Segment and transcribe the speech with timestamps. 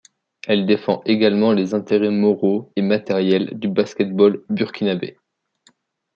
[0.47, 5.15] Elle défend également les intérêts moraux et matériels du basket-ball burkinabé.